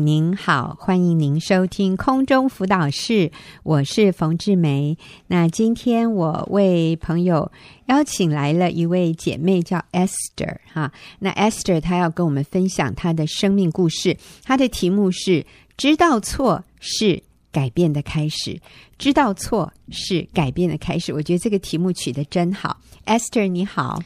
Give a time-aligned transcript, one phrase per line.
[0.00, 3.30] 您好，欢迎您收听空中辅导室，
[3.62, 4.96] 我是冯志梅。
[5.26, 7.52] 那今天我为朋友
[7.86, 10.90] 邀请来了一位姐妹，叫 Esther 哈。
[11.18, 15.44] 那 Esther 她要跟我们分享她的生命故事，她的题目是
[15.76, 17.22] “知道错是
[17.52, 18.58] 改变的开始”。
[18.98, 22.80] 知道错是改变的开始，我觉得这个题目取得真好。
[23.04, 24.02] Esther 你好，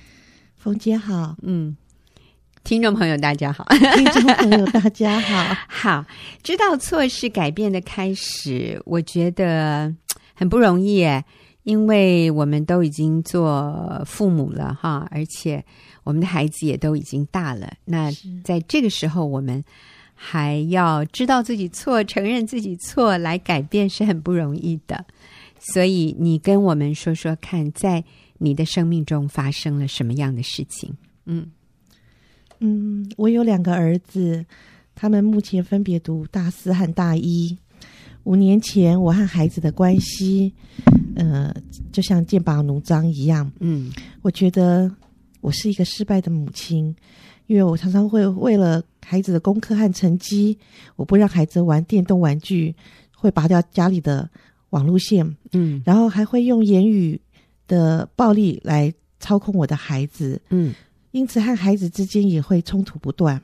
[0.56, 1.76] 冯姐好，嗯。
[2.64, 3.62] 听众朋友，大家好！
[3.94, 5.54] 听众朋友，大家好。
[5.68, 6.06] 好，
[6.42, 9.94] 知道错是改变的开始，我觉得
[10.32, 11.22] 很不容易耶，
[11.64, 15.62] 因为我们都已经做父母了哈，而且
[16.04, 17.70] 我们的孩子也都已经大了。
[17.84, 18.10] 那
[18.42, 19.62] 在这个时候，我们
[20.14, 25.04] 还要知道自己错，承认自己错，来改变是很不容易的。
[25.58, 28.02] 所以，你跟我们说说看，在
[28.38, 30.96] 你的生命中发生了什么样的事情？
[31.26, 31.50] 嗯。
[32.60, 34.44] 嗯，我有两个儿子，
[34.94, 37.56] 他们目前分别读大四和大一。
[38.24, 40.54] 五年前，我和孩子的关系，
[41.14, 41.54] 呃，
[41.92, 43.52] 就像剑拔弩张一样。
[43.60, 44.90] 嗯，我觉得
[45.42, 46.96] 我是一个失败的母亲，
[47.46, 50.56] 因为我常常会为了孩子的功课和成绩，
[50.96, 52.74] 我不让孩子玩电动玩具，
[53.14, 54.30] 会拔掉家里的
[54.70, 55.36] 网路线。
[55.52, 57.20] 嗯，然后还会用言语
[57.68, 58.90] 的暴力来
[59.20, 60.40] 操控我的孩子。
[60.48, 60.72] 嗯。
[61.14, 63.40] 因此，和孩子之间也会冲突不断。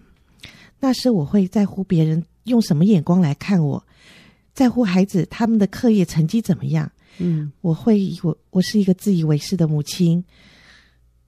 [0.81, 3.87] 那时，我会在乎别人用什么眼光来看我，
[4.53, 6.91] 在乎孩子他们的课业成绩怎么样。
[7.19, 10.25] 嗯，我会以我我是一个自以为是的母亲，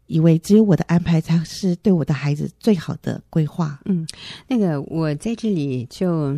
[0.09, 3.79] 以为只有我的安排才是对我的孩子最好的规划。
[3.84, 4.05] 嗯，
[4.49, 6.37] 那个我在这里就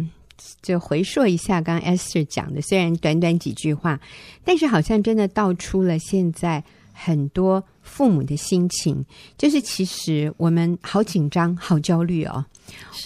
[0.61, 3.98] 就回溯一下刚刚 Esther 讲的，虽然短短几句话，
[4.44, 6.62] 但是好像真的道出了现在。
[6.96, 9.04] 很多父母的心情，
[9.36, 12.44] 就是其实我们好紧张、好焦虑哦。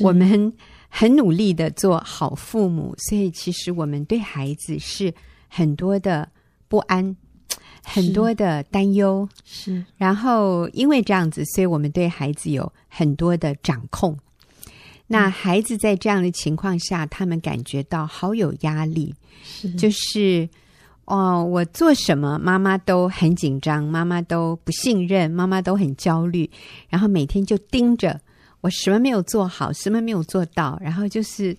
[0.01, 0.53] 我们
[0.89, 5.13] 很努力的做好父母，所以其实我们对孩子是
[5.49, 6.29] 很多的
[6.69, 7.17] 不安，
[7.83, 9.27] 很多的担忧。
[9.45, 14.17] 是，然后因为这样子，所以我们对孩子有很多的掌控。
[15.07, 20.47] 那孩子在这样的情况下，他们感觉到好有压力，是，就是。
[21.09, 26.51] 哦，我做什么，妈妈都很紧张，妈妈都不信任，妈妈都很焦虑，
[26.91, 28.21] 然后每天就盯着
[28.61, 31.57] 我，什么没有做好，什么没有做到，然后就是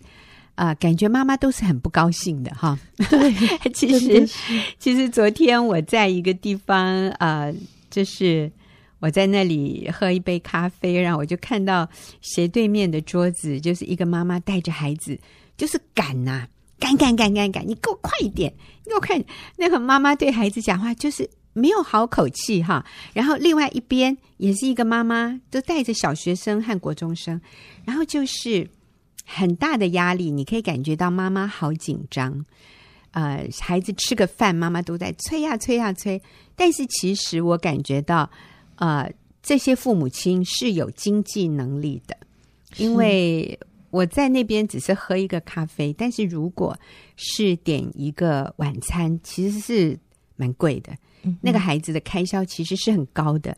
[0.53, 2.77] 啊、呃，感觉妈妈都是很不高兴的哈。
[3.09, 3.33] 对，
[3.73, 4.29] 其实
[4.77, 7.55] 其实昨天我在一个地方啊、呃，
[7.89, 8.51] 就是
[8.99, 11.89] 我在那里喝一杯咖啡，然后我就看到
[12.21, 15.17] 斜对面的桌子，就是一个妈妈带着孩子，
[15.57, 16.47] 就是赶呐、啊。
[16.79, 17.67] 赶赶赶赶赶！
[17.67, 18.53] 你给我快一点！
[18.85, 19.21] 你给我看
[19.57, 22.85] 那个妈妈对孩子讲话，就是没有好口气哈。
[23.13, 27.39] 然后另外一边也是一个妈妈，都带着小学生和国中生，
[27.85, 28.67] 然后就是
[29.25, 30.31] 很大的压力。
[30.31, 32.45] 你可以感觉到妈妈好紧张。
[33.11, 36.21] 呃，孩子吃个饭，妈妈都在催呀催呀催。
[36.55, 38.29] 但是其实我感觉到，
[38.75, 39.11] 呃，
[39.43, 42.15] 这些父母亲是有经济能力的，
[42.77, 43.59] 因为。
[43.91, 46.77] 我在那边只是喝一个咖啡，但是如果
[47.15, 49.97] 是点一个晚餐，其实是
[50.35, 50.93] 蛮贵的。
[51.23, 51.37] 嗯。
[51.41, 53.57] 那个孩子的开销其实是很高的。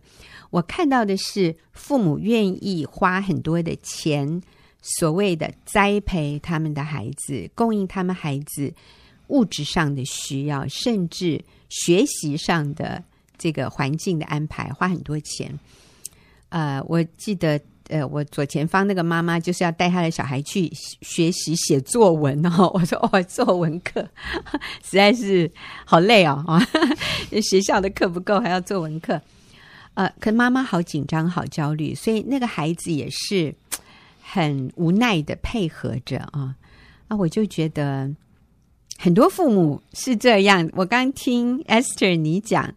[0.50, 4.42] 我看到的是父母愿意花很多的钱，
[4.82, 8.74] 所谓的栽培他们的孩子，供应他们孩子
[9.28, 13.04] 物质上的需要，甚至学习上的
[13.38, 15.60] 这个环境的安排，花很多钱。
[16.50, 17.60] 呃，我记得。
[17.92, 20.72] 呃，我左前方那个妈妈就是要带她的小孩去
[21.02, 22.72] 学习写作文哦。
[22.74, 24.02] 我说哦，作文课
[24.84, 25.52] 实在是
[25.86, 26.66] 好累哦啊！
[27.44, 29.22] 学校的课不够，还要作文课。
[29.94, 33.54] 呃，可妈妈好紧张，好焦虑，所以那个孩子也是
[34.22, 36.56] 很无奈的配合着啊
[37.10, 37.18] 啊！
[37.18, 38.10] 我就觉得
[38.98, 40.70] 很多父母是这样。
[40.74, 42.74] 我刚听 Esther 你讲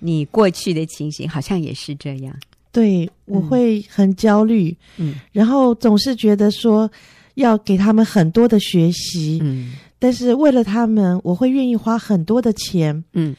[0.00, 2.36] 你过去的情形，好像也是这样。
[2.70, 6.90] 对，我会很焦虑，嗯，然后总是觉得说
[7.34, 13.34] 要给他们很多的学习，嗯，但是为了他们，我会愿意花很多的钱，嗯，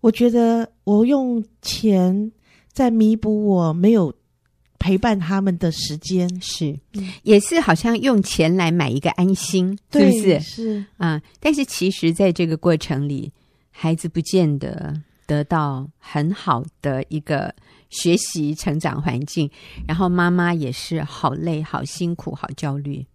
[0.00, 2.32] 我觉得我用钱
[2.72, 4.12] 在弥补我没有
[4.78, 6.76] 陪伴他们的时间，是，
[7.22, 10.40] 也是好像用钱来买一个安心，是不是？
[10.40, 10.84] 是。
[10.96, 13.30] 啊，但是其实在这个过程里，
[13.70, 14.92] 孩子不见得
[15.26, 17.54] 得到很好的一个。
[17.94, 19.50] 学习成长环境，
[19.86, 23.06] 然后妈妈也是好累、好辛苦、好焦虑。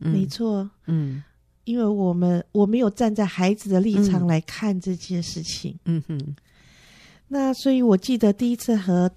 [0.00, 1.22] 嗯、没错，嗯，
[1.62, 5.78] 因为我们我没有站在孩子的立场来看这件事情。
[5.84, 6.34] 嗯哼，
[7.28, 9.08] 那所以我记得第一次和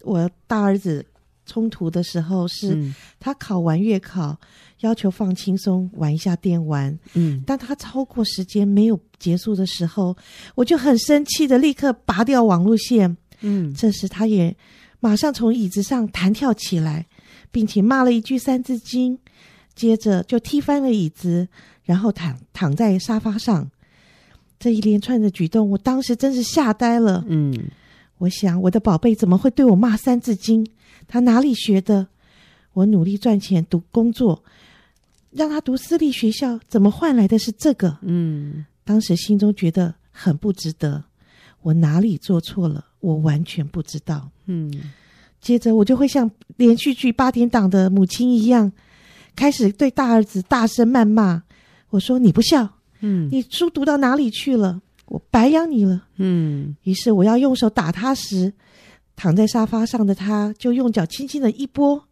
[0.00, 1.06] 我大儿子
[1.46, 4.36] 冲突的时候是，他考完月考，
[4.84, 10.14] 要求放轻松玩一下电玩，嗯，当他超过时间没有结束的时候，
[10.54, 14.54] 我就很生气的立刻拔掉网络线，嗯，这时他也
[15.00, 17.06] 马上从椅子上弹跳起来，
[17.50, 19.18] 并且骂了一句三字经，
[19.74, 21.48] 接着就踢翻了椅子，
[21.84, 23.70] 然后躺躺在沙发上。
[24.58, 27.70] 这一连串的举动，我当时真是吓呆了，嗯。
[28.18, 30.66] 我想，我的宝贝怎么会对我骂三字经？
[31.08, 32.06] 他哪里学的？
[32.72, 34.42] 我努力赚钱读工作，
[35.34, 37.98] 让他读私立学校，怎么换来的是这个？
[38.02, 41.02] 嗯，当时心中觉得很不值得。
[41.62, 42.84] 我哪里做错了？
[43.00, 44.30] 我完全不知道。
[44.46, 44.72] 嗯，
[45.40, 48.70] 接着我就会像连续剧八点档的母亲一样，
[49.34, 51.42] 开始对大儿子大声谩骂。
[51.90, 52.68] 我说：“你不孝，
[53.00, 56.76] 嗯，你书读到哪里去了？”我白养你了，嗯。
[56.84, 58.52] 于是我要用手打他时，
[59.16, 62.02] 躺在沙发上的他就用脚轻轻的一拨，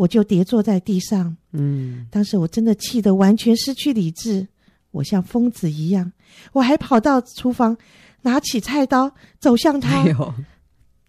[0.00, 2.06] 我就跌坐在地上，嗯。
[2.10, 4.48] 当时我真的气得完全失去理智，
[4.92, 6.10] 我像疯子一样，
[6.54, 7.76] 我还跑到厨房，
[8.22, 10.14] 拿起菜刀走向他，哎，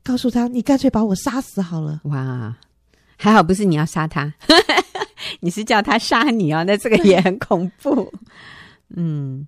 [0.03, 2.57] 告诉他：“你干脆把我杀死好了。”哇，
[3.15, 4.33] 还好不是你要杀他，
[5.39, 8.11] 你是叫他杀你哦，那这个也很恐怖，
[8.89, 9.47] 嗯。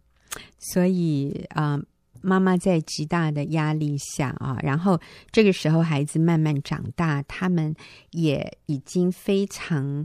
[0.58, 1.84] 所以啊，呃，
[2.24, 5.00] 妈妈在极大的压力下啊，然后
[5.30, 7.76] 这个时候孩子慢慢长大，他们
[8.12, 10.04] 也已经非常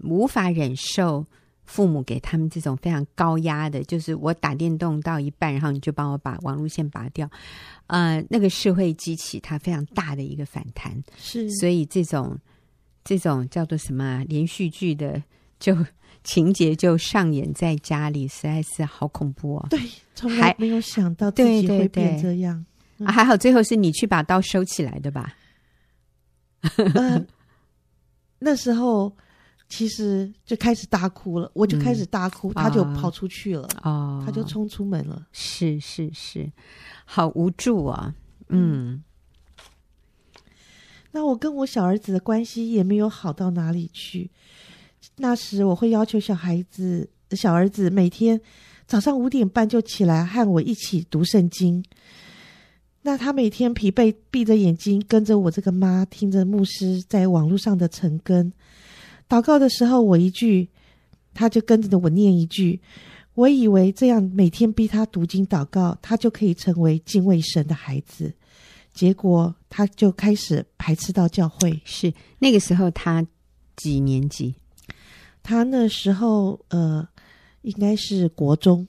[0.00, 1.24] 无法忍受
[1.64, 7.30] 父母给他们这种非常高压的，就是我打电动到一半，然后你就帮我把网路线拔掉，
[7.86, 11.00] 呃，那个是会激起他非常大的一个反弹。
[11.16, 12.36] 是，所以这种
[13.04, 15.22] 这种叫做什么连续剧的
[15.62, 15.86] 就。
[16.24, 19.66] 情节就上演在家里，实在是好恐怖哦！
[19.68, 19.80] 对，
[20.14, 22.64] 从来没有想到自己会变这样。
[22.96, 25.34] 对对对嗯啊、还好最后是你去把刀收起来的吧？
[26.94, 27.26] 呃、
[28.38, 29.12] 那时候
[29.68, 35.26] 其实就开始大哭了，我就开始大哭，嗯、他就跑出去了，哦，他就冲出门了。
[35.32, 36.48] 是是是，
[37.04, 38.14] 好无助啊！
[38.46, 39.04] 嗯，嗯，
[41.10, 44.30] 那我跟我小儿子的关系也没有好到哪里去。
[45.16, 48.40] 那时我会要求小孩子、小儿子每天
[48.86, 51.84] 早上五点半就起来和我一起读圣经。
[53.02, 58.52] 那他每天疲惫，闭着眼睛跟着我这个妈，听着牧师在网络上的晨更。
[59.28, 60.68] 祷告的时候，我一句，
[61.34, 62.80] 他就跟着我念一句。
[63.34, 68.32] 我以为这样每天逼他读经祷告，他就可以成为敬畏神的孩子。
[68.92, 71.80] 结果他就开始排斥到教会。
[71.84, 73.26] 是那个时候他
[73.74, 74.54] 几年级？
[75.42, 77.06] 他那时候呃，
[77.62, 78.86] 应该是国中，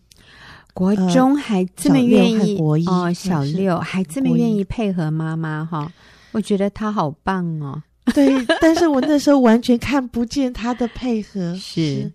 [0.73, 2.57] 国中还这么愿意、
[2.87, 5.91] 哦，小六还这么愿意配合妈妈哈，
[6.31, 7.81] 我觉得他好棒哦。
[8.13, 8.29] 对，
[8.59, 11.55] 但是我那时候完全看不见他的配合。
[11.59, 12.11] 是，是。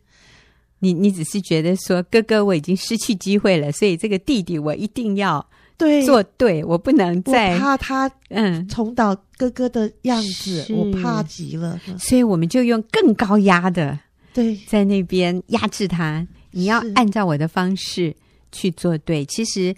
[0.80, 5.44] 你你只是觉得说哥哥我已经失去机会了，所以这个弟弟我一定要
[5.76, 6.04] 对。
[6.04, 8.68] 做对，我不能再怕他嗯。
[8.68, 13.98] 重蹈哥哥的样子，我怕极了，所以我们就用更高压的。
[14.38, 18.14] 对，在那边压制他，你要按照我的方式
[18.52, 19.26] 去做对。
[19.26, 19.74] 其实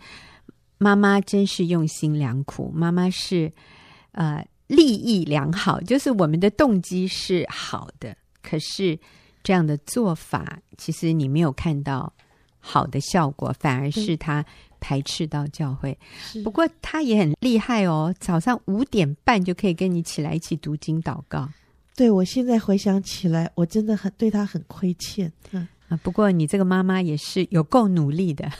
[0.76, 3.50] 妈妈真是用心良苦，妈妈是
[4.12, 8.98] 呃利益良好，就是我们的动机是好的，可是
[9.42, 12.12] 这样的做法，其实你没有看到
[12.58, 14.44] 好的效果，反而是他
[14.78, 15.98] 排斥到教会。
[16.44, 21.48] 不过他也很厉害哦，早上五点半就可以跟你起来一起读经祷告。
[22.00, 25.30] 对，我现在回想起来，我真的很对他很亏欠。
[25.50, 28.50] 嗯啊，不过你这个妈妈也是有够努力的，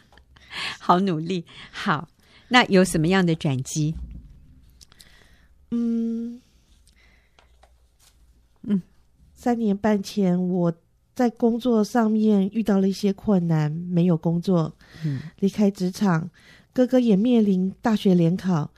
[0.78, 1.42] 好努力。
[1.70, 2.06] 好，
[2.48, 3.94] 那有什么样的转机？
[5.70, 6.38] 嗯
[8.64, 8.82] 嗯，
[9.34, 10.70] 三年半前我
[11.14, 16.28] 在工作上面遇到了一些困难，没有工作，嗯，离开职场，
[16.74, 18.70] 哥哥也面临大学联考。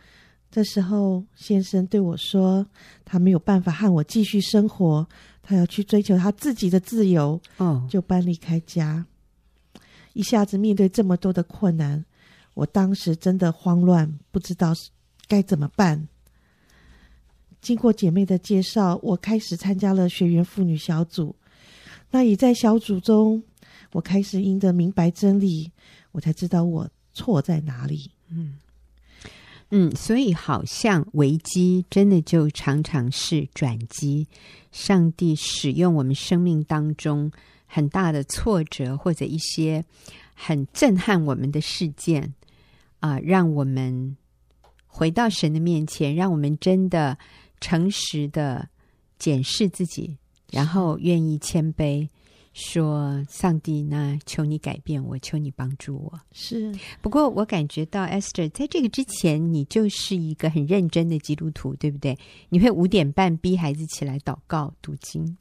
[0.58, 2.66] 这时候，先生对我说
[3.06, 5.08] ：“他没有办法和我继续生活，
[5.40, 9.06] 他要去追求他自己的自由。”哦，就搬离开家。
[10.14, 12.04] 一下子面对这么多的困难，
[12.54, 14.72] 我当时真的慌乱，不知道
[15.28, 16.08] 该怎么办。
[17.60, 21.36] 经过姐妹的介绍，我开始参加了学员妇女小组。
[22.10, 23.40] 那也在小组中，
[23.92, 25.70] 我开始赢得明白真理，
[26.10, 28.10] 我才知道我错在哪里。
[28.28, 28.58] 嗯。
[29.70, 34.26] 嗯，所以好像危机真的就常常是转机。
[34.72, 37.30] 上帝使用我们生命当中
[37.66, 39.84] 很大的挫折，或者一些
[40.34, 42.34] 很震撼我们的事件
[43.00, 44.16] 啊，让我们
[44.86, 47.18] 回到神的面前，让我们真的
[47.60, 48.68] 诚实的
[49.18, 50.16] 检视自己，
[50.50, 52.08] 然后愿意谦卑。
[52.60, 56.74] 说：“上帝，那求你改变我，求你帮助我。”是。
[57.00, 62.18] 不过我感觉到 Esther 在这个之前，你就是一个很认真的基督徒，对不对？
[62.48, 65.36] 你会五点半逼孩子起来祷告、读经。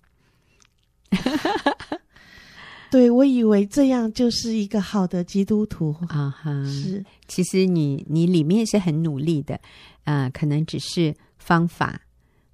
[2.91, 6.51] 对，我以为这样就是一个好的基督徒啊哈。
[6.51, 6.71] Uh-huh.
[6.71, 9.55] 是，其实你你里面是很努力的
[10.03, 12.00] 啊，呃，可能只是方法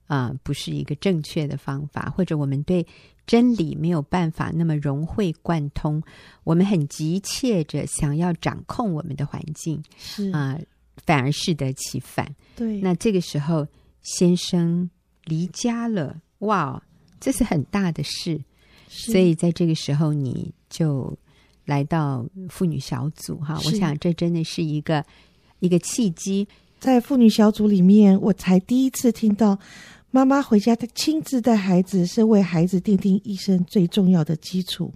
[0.08, 2.88] 啊，呃，不是一个正确的方法，或者我们对。
[3.25, 6.03] 真理没有办法那么融会贯通，
[6.44, 10.65] 我们很急切着想要掌控我们的环境，是啊、呃，
[11.06, 12.30] 反而适得其反。
[12.53, 13.65] 对，那这个时候
[14.01, 14.89] 先生
[15.24, 16.84] 离家了，哇，
[17.20, 18.39] 这是很大的事。
[18.89, 21.18] 所以在这个时候，你就
[21.65, 25.06] 来到妇女小组哈，我想这真的是一个
[25.60, 26.46] 一个契机。
[26.80, 29.58] 在妇女小组里面，我才第一次听到。
[30.15, 34.93] 妈妈回家，她亲自带孩子，是为孩子奠定一生最重要的基础，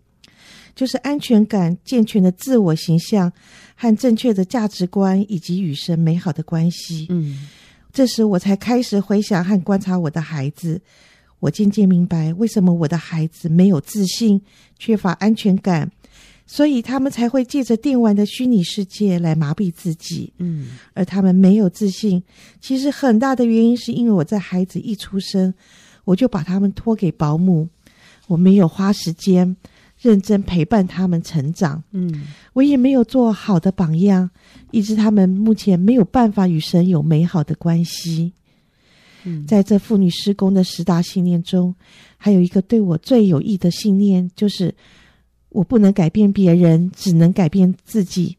[0.75, 3.33] 就是安全感、健全的自我形象
[3.73, 7.07] 和正确的价值观，以及与神美好的关系。
[7.09, 7.47] 嗯，
[7.91, 10.79] 这时我才开始回想和观察我的孩子，
[11.39, 14.39] 我渐渐明白为什么我的孩子没有自信、
[14.77, 15.91] 缺乏安全感。
[16.49, 22.23] 所以他们才会借着电玩的虚拟世界来麻痹自己，嗯，而他们没有自信，
[22.61, 25.53] 其实很大的原因是因为我在孩子一出生，
[26.05, 27.67] 我就把他们托给保姆，
[28.27, 29.57] 我没有花时间
[29.99, 34.29] 认真陪伴他们成长，嗯，我也没有做好的榜样，
[34.71, 38.31] 以致他们目前没有办法与神有美好的关系。
[39.25, 41.75] 嗯，在这妇女施工的十大信念中，
[42.15, 44.73] 还有一个对我最有益的信念就是。
[45.57, 48.37] 我不能改变别人，只能改变自己。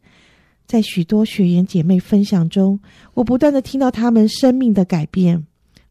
[0.65, 2.79] 在许多学员姐妹分享中，
[3.13, 5.45] 我不断的听到她们生命的改变。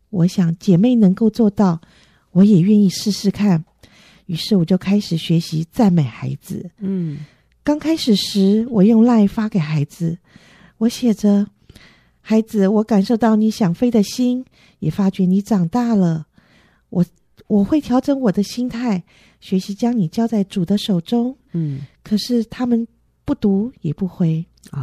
[0.09, 1.83] 我想姐妹能够做到，
[2.31, 3.63] 我也愿意试试看。
[4.25, 6.71] 于是我就开始学习赞美孩子。
[6.79, 7.19] 嗯，
[7.63, 10.17] 刚开始时，我用 LINE 发给孩子，
[10.79, 11.47] 我写着
[12.23, 14.47] ：“孩子，我感受到你想飞的心，
[14.79, 16.27] 也发觉你长大了。
[16.89, 17.05] 我
[17.49, 19.03] 我会调整我的心态。”
[19.41, 22.85] 学习将你交在主的手中，嗯，可是他们
[23.25, 24.45] 不读也不回。
[24.73, 24.83] 哦，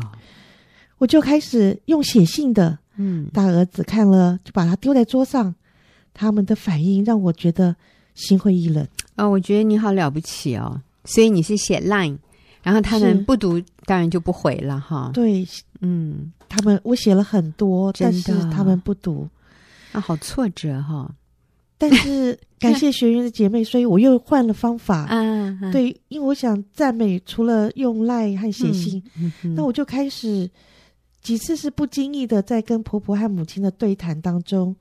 [0.98, 5.54] 我就开始用写信的，嗯，大儿子看了就把它丢在桌上，
[6.14, 7.76] 他们的反应让我觉得
[8.14, 8.88] 心灰意冷。
[9.18, 12.18] 哦，我觉得你好了不起哦，所以你是写 Line，
[12.64, 15.12] 然后他们不读，当然就不回了哈。
[15.14, 15.46] 对，
[15.82, 19.28] 嗯，他们我写了很多，但是他们不读，
[19.92, 21.12] 啊，好挫折哈、哦。
[21.78, 25.08] 但是 感谢学员的姐妹，所以我又换了方法。
[25.10, 30.50] 嗯， 对，因为我想赞美，除了用赖和写信，嗯嗯、那我就开始
[31.22, 34.76] 几次是不经意的，在跟婆婆和母亲的对谈当中，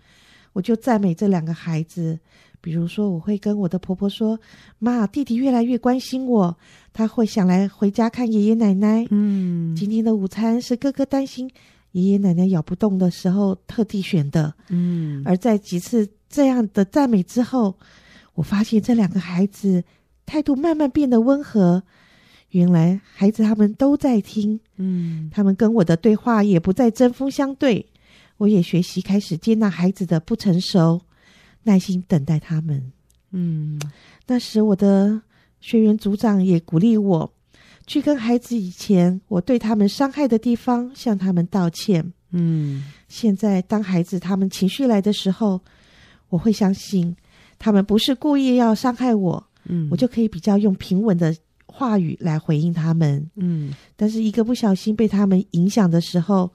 [0.52, 2.18] 我就赞美这两个孩子。
[2.60, 4.40] 比如说，我会跟我的婆婆说
[4.78, 6.56] ：“妈，弟弟越来越关心我，
[6.94, 11.50] 他会想来回家看爷爷奶奶。”嗯，今天的午餐是哥哥担心
[11.92, 14.54] 爷爷奶奶咬不动的时候特地选的。
[14.70, 16.08] 嗯，而在几次。
[16.34, 17.78] 这样的赞美之后，
[18.34, 19.84] 我发现这两个孩子
[20.26, 21.84] 态度慢慢变得温和。
[22.50, 27.86] 原来孩子他们都在听，嗯，他们跟我的对话也不再针锋相对。
[28.38, 31.00] 我也学习开始接纳孩子的不成熟，
[31.62, 32.92] 耐心等待他们。
[33.30, 33.80] 嗯，
[34.26, 35.22] 那时我的
[35.60, 37.32] 学员组长也鼓励我
[37.86, 42.12] 去跟孩子以前我对他们伤害的地方向他们道歉。
[42.32, 45.60] 嗯，现在当孩子他们情绪来的时候。
[46.34, 47.14] 我会相信，
[47.60, 51.32] 他们不是故意要伤害我，嗯，我就可以比较用平稳的
[51.64, 53.72] 话语来回应他们，嗯。
[53.94, 56.52] 但是一个不小心被他们影响的时候，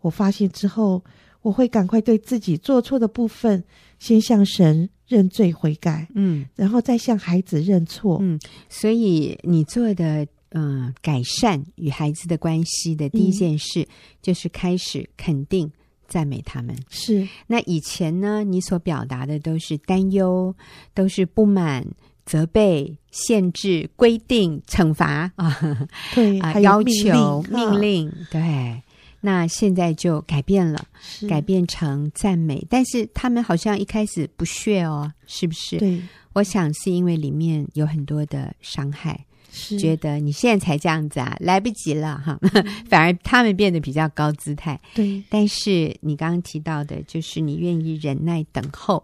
[0.00, 1.02] 我发现之后，
[1.42, 3.64] 我会赶快对自己做错的部分
[3.98, 8.38] 先向神认罪悔改，嗯，然后再向孩子认错，嗯。
[8.68, 13.88] 所以你做的，嗯、呃，改善与孩子的关系的第一件事，嗯、
[14.22, 15.68] 就是开始肯定。
[16.08, 17.26] 赞美他们是。
[17.46, 20.54] 那以前呢，你所表达的都是担忧，
[20.94, 21.86] 都是不满、
[22.24, 25.58] 责备、限制、规定、惩罚啊，
[26.14, 28.82] 对啊，要求、命令，对。
[29.20, 30.86] 那现在就改变了，
[31.28, 35.78] 改变成赞美，但是他们好像一开始不屑哦，是不是？
[35.78, 36.00] 对，
[36.34, 39.24] 我想是因为里面有很多的伤害。
[39.58, 42.38] 是觉得你现在才这样子啊，来不及了哈，
[42.88, 44.78] 反而他们变得比较高姿态。
[44.94, 49.02] 对，但是你刚刚提到的，就是你愿意忍耐等候，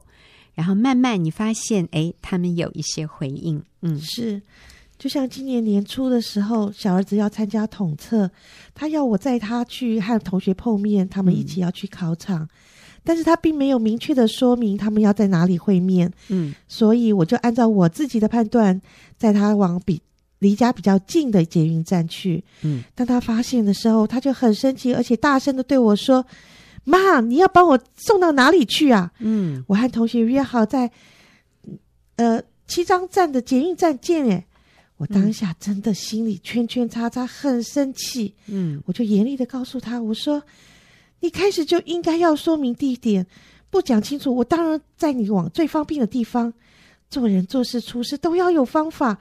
[0.55, 3.63] 然后慢慢你发现，哎，他们有一些回应。
[3.81, 4.43] 嗯，是，
[4.99, 8.31] 就像今年年初的时候，小儿子要参加统测，
[8.75, 12.43] 他要我载他去和同学碰面，他们一起要去考场。
[12.43, 12.49] 嗯
[13.05, 16.09] 但是他并没有明确的说明他们要在哪里会面。
[16.29, 18.81] 嗯，所以我就按照我自己的判断，
[19.19, 20.01] 在他往比
[20.43, 22.45] 离家比较近的捷运站去。
[22.63, 26.27] 嗯，当他发现的时候，他就很生气，而且大声的对我说
[26.85, 30.91] ：“妈，你要把我送到哪里去啊？”嗯，我和同学约好在
[32.17, 34.29] 呃七张站的捷运站见。
[34.29, 34.45] 哎，
[34.97, 38.35] 我当下真的心里圈圈叉叉，很生气。
[38.49, 40.43] 嗯，我就严厉的告诉他：“我说。”
[41.25, 43.25] 你开始就应该要说明地点，
[43.71, 46.53] 不讲清楚，我当然在你往最方便的地方。
[47.09, 49.17] 做人做事处事都要有方法，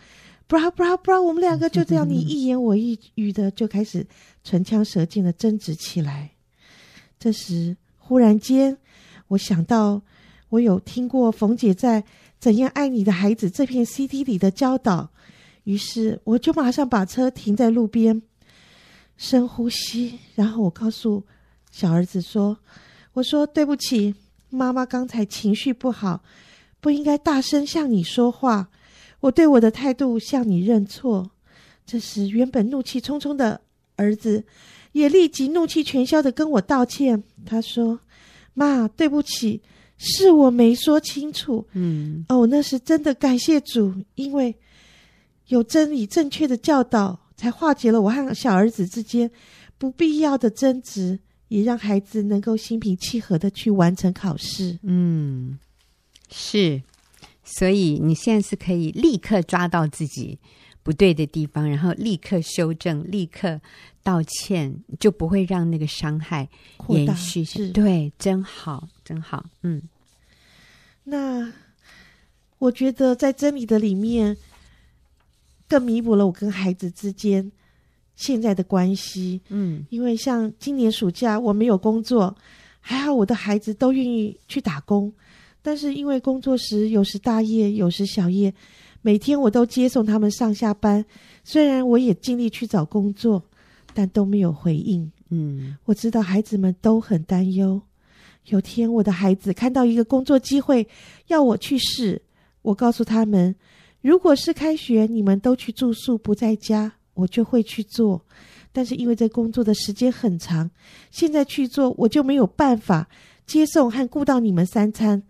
[0.52, 4.06] 不然不然不然，我们两个就这样你 一言我一语的就开始
[4.44, 6.32] 唇枪舌剑的争执起来。
[7.18, 8.78] 这时忽然间，
[9.30, 10.02] 我想到
[10.50, 12.02] 我有听过冯姐在
[12.38, 15.10] 《怎样爱你的孩子》这片 CD 里的教导，
[15.64, 18.22] 于是我就马上把车停在路边，
[19.16, 21.24] 深呼吸，然后我告诉。
[21.72, 22.58] 小儿子说
[23.16, 24.14] ：“我说对不起，
[24.50, 26.22] 妈妈刚才情绪不好，
[26.82, 28.68] 不应该大声向你说话。
[29.22, 31.32] 我对我的态度向你认错。”
[31.88, 33.62] 这时，原本怒气冲冲的
[33.96, 34.44] 儿子
[34.92, 37.24] 也立即怒气全消的跟我道歉。
[37.46, 38.00] 他说
[38.54, 39.62] ：“妈，对不起，
[39.98, 41.66] 是我没说清楚。
[41.72, 44.56] 嗯，哦，那是真的感谢主，因为
[45.48, 49.32] 有真理正确的教导，才化解了我和小儿子之间
[49.78, 51.20] 不必要的争执。”
[51.52, 54.80] 也让孩子能够心平气和的去完成考试。
[54.84, 55.60] 嗯，
[56.30, 56.82] 是，
[57.58, 60.40] 所以你现在是可以立刻抓到自己
[60.84, 63.60] 不对的地方，然后立刻修正，立刻
[64.02, 66.48] 道歉，就不会让那个伤害
[66.88, 67.44] 延续。
[67.44, 69.46] 是，对，真好，真好。
[69.64, 69.82] 嗯，
[71.04, 71.52] 那
[72.58, 74.38] 我觉得在真理的里面，
[75.68, 77.52] 更弥补了我跟孩子之间。
[78.14, 82.36] 现在的关系，嗯，因为像今年暑假我没有工作，
[82.80, 85.12] 还好我的孩子都愿意去打工，
[85.62, 88.54] 但是因为工作时有时大夜，有时小夜，
[89.02, 91.06] 每天我都接送他们上下班。
[91.44, 93.44] 虽然我也尽力去找工作，
[93.94, 95.12] 但都没有回应。
[95.30, 97.82] 嗯，我知道孩子们都很担忧。
[98.46, 100.88] 有天我的孩子看到一个工作机会，
[101.28, 102.22] 要我去试，
[102.64, 103.56] 我告诉他们，
[104.02, 106.94] 如果是开学，你们都去住宿，不在家。
[107.14, 108.26] 我就会去做，
[108.72, 110.72] 但是因为这工作的时间很长，
[111.12, 113.10] 现在去做我就没有办法
[113.46, 115.22] 接送和顾到你们三餐。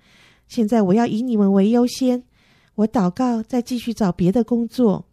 [0.51, 2.23] 现在我要以你们为优先，
[2.75, 5.05] 我祷告再继续找别的工作。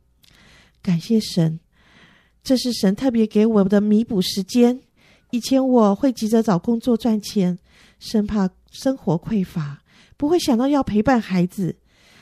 [0.83, 1.61] 感谢神，
[2.42, 4.81] 这是神特别给我的弥补时间。
[5.31, 7.57] 以前我会急着找工作赚钱，
[8.01, 9.81] 生怕生活匮乏，
[10.16, 11.77] 不会想到要陪伴孩子。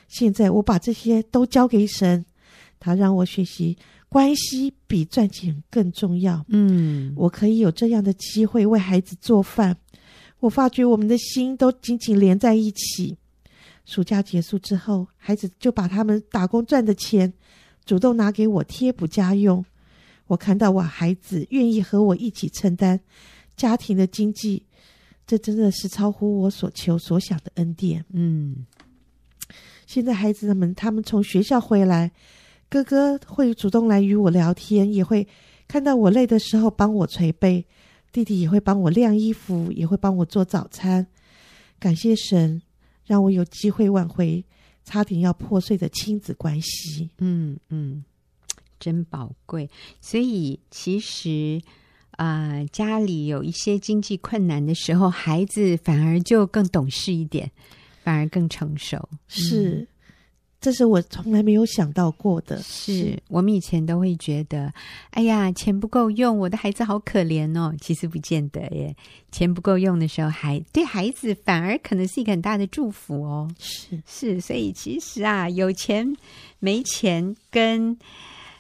[0.09, 2.27] 现在我把这些都交给神，
[2.79, 3.79] 他让我学习。
[4.11, 6.45] 关系比赚钱更重要。
[6.49, 9.77] 嗯，我可以有这样的机会为孩子做饭。
[10.47, 13.17] 我发觉我们的心都紧紧连在一起。
[13.85, 17.33] 暑假结束之后，孩子就把他们打工赚的钱
[17.85, 19.65] 主动拿给我贴补家用。
[20.29, 23.01] 我看到我孩子愿意和我一起承担
[23.57, 24.65] 家庭的经济，
[25.27, 28.05] 这真的是超乎我所求所想的恩典。
[28.13, 28.65] 嗯，
[29.87, 32.13] 现在孩子们他们从学校回来。
[32.69, 35.27] 哥哥会主动来与我聊天，也会
[35.69, 37.65] 看到我累的时候帮我捶背。
[38.17, 41.07] 弟弟也会帮我晾衣服，也会帮我做早餐。
[41.79, 42.63] 感谢神，
[43.05, 44.43] 让我有机会挽回
[44.85, 47.11] 差点要破碎的亲子关系。
[47.19, 48.03] 嗯嗯，
[48.81, 49.69] 真宝贵。
[50.01, 51.61] 所以其实
[52.13, 57.53] 啊、呃，家里有一些经济困难的时候，孩子反而就更懂事一点，
[58.03, 59.07] 反而更成熟。
[59.29, 59.81] 是。
[59.81, 59.87] 嗯
[60.67, 62.61] 这是我从来没有想到过的。
[62.61, 64.75] 是我们以前都会觉得，
[65.11, 67.73] 哎呀，钱不够用，我的孩子好可怜哦。
[67.81, 68.97] 其实不见得耶，
[69.31, 73.49] 钱不够用的时候，还对孩子反而可能是一个很大的祝福哦。
[73.61, 76.05] 是是，所以其实啊，有钱
[76.59, 77.97] 没钱跟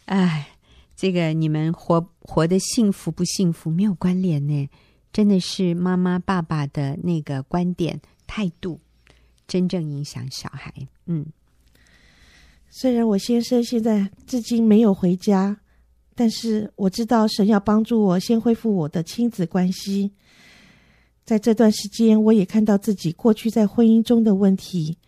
[0.05, 0.47] 哎，
[0.95, 4.69] 这个你们活活得幸福不幸福没有关联呢。
[5.12, 8.79] 真的是妈妈爸爸的那个观点态度，
[9.49, 10.73] 真正影响小孩。
[11.07, 11.27] 嗯。
[12.79, 15.59] 虽然我先生现在至今没有回家，
[16.15, 20.12] 但是我知道神要帮助我先恢复我的亲子关系。
[21.25, 24.99] 在这段时间，我也看到自己过去在婚姻中的问题，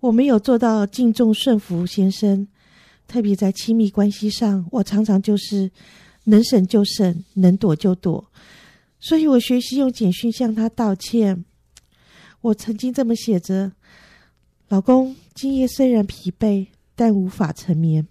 [0.00, 2.46] 我没有做到敬重顺服先生，
[3.08, 5.70] 特别在亲密关系上，我常常就是
[6.24, 8.30] 能省就省，能躲就躲。
[9.00, 11.46] 所以我学习用简讯向他道歉。
[12.42, 13.72] 我曾经这么写着
[14.68, 18.06] ：“老公，今夜虽然疲惫。”但无法成眠，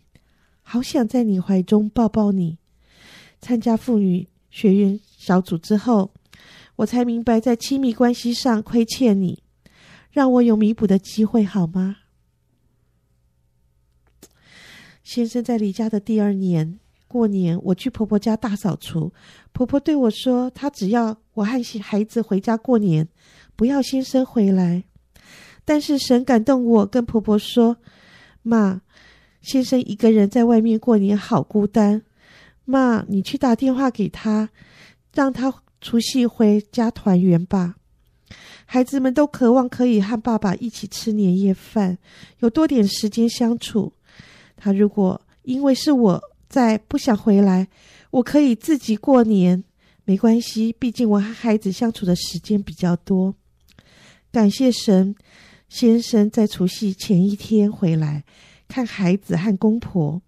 [0.61, 2.57] 好想在你怀中抱抱你。
[3.39, 6.11] 参加妇女学院小组之后，
[6.77, 9.43] 我才明白在亲密关系上亏欠你，
[10.11, 11.97] 让我有弥补的机会，好吗？
[15.03, 19.11] 先生在离家的第二年过年，我去婆婆家大扫除，
[19.51, 23.07] 婆婆对我说：“她只要我和孩子回家过年，
[23.55, 24.85] 不要先生回来。”
[25.65, 27.77] 但是神感动我，跟婆婆说
[28.43, 28.81] ：“妈，
[29.41, 32.03] 先生一个人在外面过年好孤单，
[32.63, 34.49] 妈，你去打电话给他，
[35.13, 35.51] 让他。”
[35.85, 37.75] 除夕回家团圆吧，
[38.65, 41.97] 孩子们都渴望可以和爸爸一起吃年夜饭，
[42.39, 43.91] 有多点时间相处。
[44.55, 47.67] 他如果因为是我在不想回来，
[48.11, 49.61] 我可以自己过年，
[50.05, 53.35] 没关系，毕竟我和孩子相处的时间比较多。
[54.31, 55.13] 感谢神，
[55.73, 58.23] 先生在除夕前一天回来
[58.67, 60.21] 看孩子和公婆，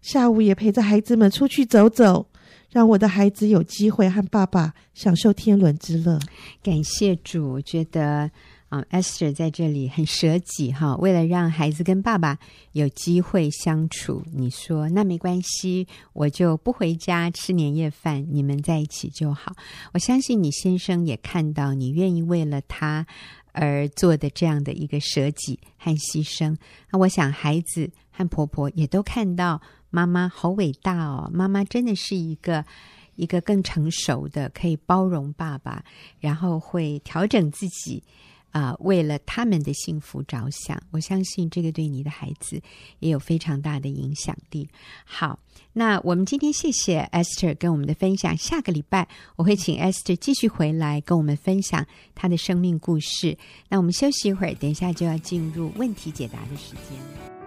[0.00, 2.28] 下午也陪着孩子们出去走走。
[2.70, 6.20] 让我的孩子有机会和爸爸享受天伦之乐。
[6.62, 8.30] 感谢主，觉得
[8.68, 12.38] 啊，Esther 在这里很舍己哈，为了让孩子跟爸爸
[12.72, 19.54] 有机会相处，你说那没关系，我就不回家吃年夜饭，你们在一起就好。
[19.92, 23.06] 我相信你先生也看到你愿意为了他
[23.52, 26.56] 而做的这样的一个舍己和牺牲。
[26.90, 29.60] 那我想孩子和婆婆也都看到。
[29.90, 31.30] 妈妈好伟大哦！
[31.32, 32.62] 妈妈真的是一个
[33.14, 35.82] 一个更成熟的，可以包容爸爸，
[36.20, 38.02] 然后会调整自己，
[38.50, 40.80] 啊、为了他们的幸福着想。
[40.90, 42.60] 我相信这个对你的孩子
[42.98, 44.68] 也有非常大的影响力。
[45.04, 45.38] 好，
[45.72, 48.36] 那我们今天谢谢 Esther 跟我们的分享。
[48.36, 53.36] 下个礼拜我会请 Esther 继续回来跟我们分享她的生命故事。
[53.68, 57.37] 那我们休息一会儿，等一下就要进入问题解答的时间。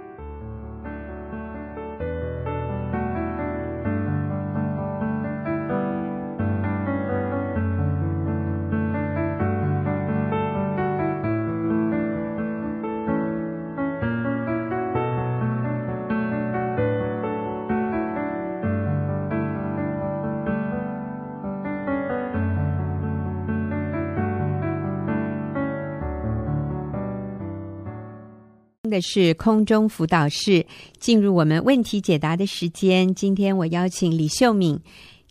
[28.92, 30.64] 的是空中辅导室，
[31.00, 33.16] 进入我们问题解答的时间。
[33.16, 34.80] 今天我邀请李秀敏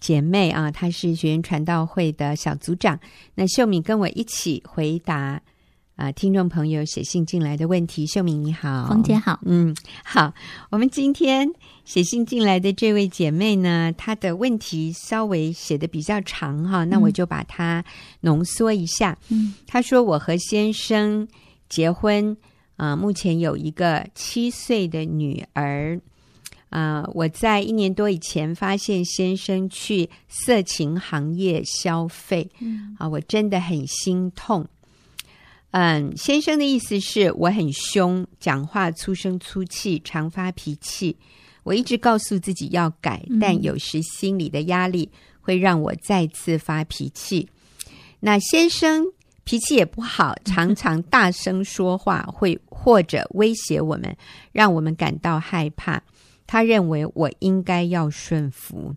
[0.01, 2.99] 姐妹啊，她是学员传道会的小组长。
[3.35, 5.41] 那秀敏跟我一起回答
[5.97, 8.07] 啊，听众朋友写信进来的问题。
[8.07, 10.33] 秀敏你好，冯姐好，嗯，好。
[10.71, 11.47] 我们今天
[11.85, 17.85] 写信进来的这位姐妹呢，她的问题稍微写的比较长哈，那我就把它
[18.23, 19.19] 浓缩一下。
[19.29, 21.29] 嗯，她说我和先生
[21.69, 22.35] 结婚。
[22.81, 26.01] 啊，目前有一个七岁的女儿。
[26.71, 32.49] 啊，我在一年多以前发现先生去色情行业消费，
[32.97, 34.67] 啊，我真的很心痛。
[35.73, 41.17] 嗯，先生的意思是我很凶，讲话粗声粗气，常发脾气。
[41.65, 45.11] 我一直告诉自己要改，但有时心里的压力
[45.43, 47.47] 会让我再次发脾气。
[48.21, 49.05] 那先生。
[49.51, 54.17] 脾气也不好，常常大声说话，会或者威胁我们，
[54.53, 56.01] 让我们感到害怕。
[56.47, 58.95] 他认为我应该要顺服。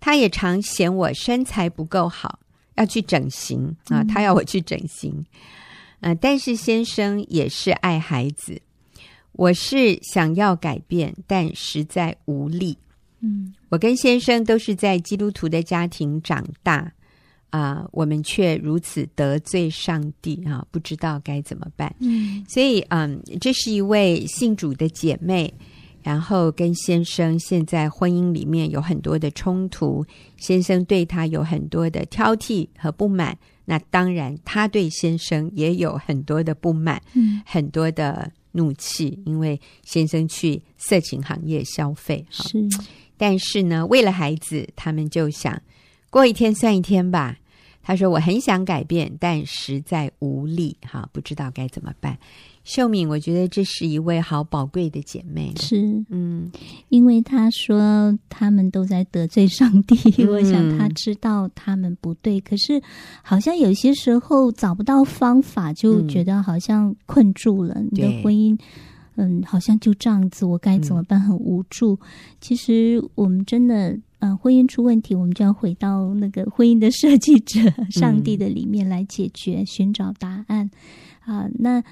[0.00, 2.38] 他也常嫌我身材不够好，
[2.76, 5.12] 要去整形啊，他要我去整形。
[6.00, 8.62] 嗯、呃，但是先生也是爱孩子，
[9.32, 12.78] 我是想要改变，但实在无力。
[13.20, 16.90] 嗯，我跟先生都是在基督徒的家庭长大。
[17.52, 20.66] 啊、呃，我们却如此得罪上帝啊！
[20.70, 21.94] 不知道该怎么办。
[22.00, 25.52] 嗯，所以嗯，这是一位信主的姐妹，
[26.02, 30.02] 然后跟先生现在婚姻里面有很多的冲突，
[30.38, 33.36] 先生对她有很多的挑剔和不满。
[33.66, 42.24] 那当然，她对先生也有很多的不满，嗯，很多的怒气，因为先生去色情行业消费。
[42.30, 42.58] 是，
[43.18, 45.60] 但是呢，为了孩子，他们就想
[46.08, 47.36] 过一天算一天吧。
[47.82, 52.16] 他说：“我很想改变，但实在无力，哈，不知道该怎么办。”
[52.64, 55.52] 秀敏，我觉得这是一位好宝贵的姐妹。
[55.56, 56.48] 是，嗯，
[56.90, 62.80] 因为她说他们都在得罪上帝，嗯、我想他知道他们不对，可是
[63.20, 68.56] 好像有些时候找不到方法，就觉得好像困住了、嗯、你的婚姻。
[69.16, 71.20] 嗯，好像就这样子，我该怎么办？
[71.20, 71.94] 很无助。
[71.94, 72.06] 嗯、
[72.40, 73.98] 其实我们真的。
[74.22, 77.58] 嗯，婚姻出问题，我们就要回到那个婚姻的设计者
[77.90, 80.70] 上帝的里面来解决，嗯、寻找答案。
[81.26, 81.82] 啊，那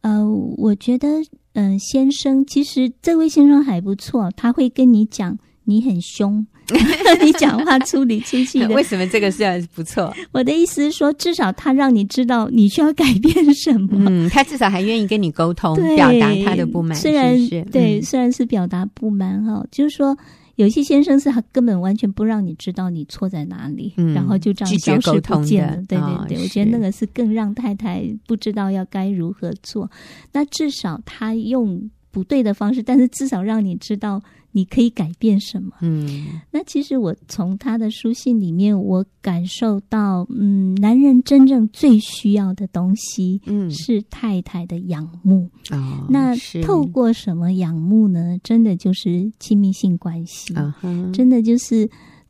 [0.00, 1.08] 呃，我觉得，
[1.54, 6.44] 嗯、呃，先生其实这位先生还不错，他会跟你讲你很凶，
[7.22, 8.68] 你讲话粗里粗气的。
[8.74, 10.12] 为什么这个是不错？
[10.32, 14.06] 我的意思是说，至少他让你知道你需要改变什么。
[14.08, 16.98] 嗯，他至少还愿意跟你沟通，表达他的不满。
[16.98, 17.36] 虽然
[17.70, 20.16] 对，嗯、虽然是表达不满哈，就是说
[20.56, 25.76] 有些先生是他根本完全不让你知道你错在哪里，嗯、然后就这样消失不见了。
[25.86, 29.90] 对对对，哦、我觉得那个是更让太太不知道要该如何做。
[30.32, 34.22] 那至少他用不对的方式，但是至少让你知道。
[34.56, 35.70] 你可以改变什么？
[35.82, 45.46] 嗯，那其实我从他的书信里面，我感受到，嗯，男人真正最需要的东西，嗯，是太太的仰慕。
[45.70, 48.38] 哦，那透过什么仰慕呢？
[48.42, 50.74] 真的就是亲密性关系，啊、
[51.12, 51.86] 真的就是。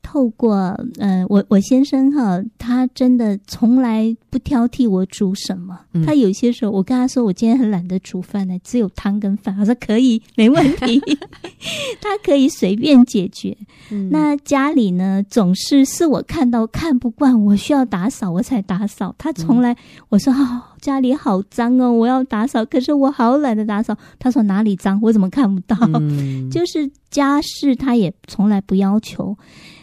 [0.07, 0.55] 透过
[0.99, 5.77] 呃，我我先生哈，他真的从来不挑剔我煮什么。
[5.95, 9.57] 嗯、他有些时候，我跟他说，我今天很懒得煮饭呢，只有汤跟饭。
[9.57, 11.03] 他说可以，没问题，
[12.01, 13.57] 他可以随便解决。
[13.91, 19.13] 嗯、那家里呢，总是是我看到看不惯，我需要打扫，我才打扫。
[19.19, 19.77] 他从来、嗯、
[20.11, 23.97] 我说哦，家里好脏哦，我要打扫，可是我好懒得打扫。
[24.21, 25.01] 他说哪里脏？
[25.03, 25.77] 我怎么看不到？
[25.95, 29.37] 嗯、 就是家事，他也从来不要求。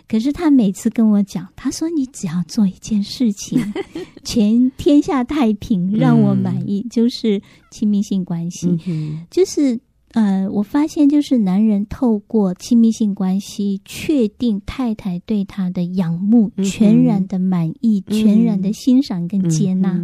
[0.08, 3.60] 可是他每次跟我讲，他说：“你只要做一件事情，
[4.24, 8.78] 全天下太平，让我满意，嗯、就是亲密性关系。
[8.86, 9.80] 嗯、就是
[10.12, 20.00] 呃，我发现就是男人透过亲密性关系，确定太太对他的仰慕，嗯、全然的满意，嗯、全然的欣赏跟接纳。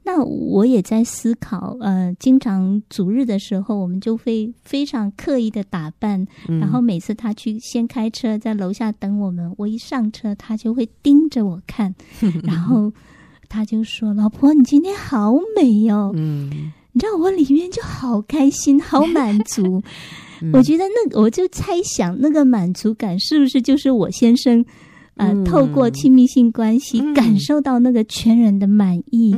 [0.00, 11.94] 嗯”那我也在思考，呃，经常主日的时候，我们就会非常刻意的打扮，嗯、然后每次他去先开车在楼下等我们，我一上车，他就会盯着我看，
[12.42, 12.92] 然后
[13.48, 19.82] 他就说：“老婆，你今天好美哦。”嗯，你知道我里面就好开心，好满足。
[20.42, 24.64] 嗯、我觉得那，我就猜想那个满足感是不是就是我先生。
[25.20, 29.36] 呃，透过亲密性关系、嗯、感受到那个全人的满意，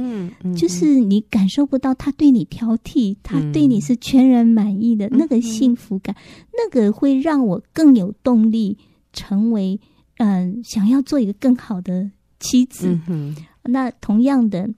[0.56, 8.78] 就是你感受不到他对你挑剔，嗯、他对你是全然满意的、嗯、那个幸福感，嗯、那个会让我更有动力
[9.12, 9.80] 成为，
[10.18, 12.96] 嗯、呃，想要做一个更好的妻子。
[13.08, 14.70] 嗯、那同样的，